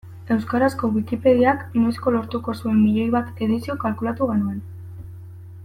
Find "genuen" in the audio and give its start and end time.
4.33-4.61